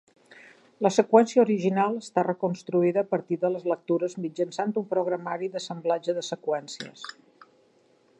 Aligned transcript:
La 0.85 0.91
seqüència 0.93 1.41
original 1.43 1.99
està 1.99 2.23
reconstruïda 2.27 3.03
a 3.03 3.09
partir 3.11 3.37
de 3.43 3.51
les 3.57 3.67
lectures 3.73 4.17
mitjançant 4.25 4.73
un 4.83 4.89
programari 4.95 5.51
d'assemblatge 5.57 6.17
de 6.21 6.25
seqüències. 6.33 7.05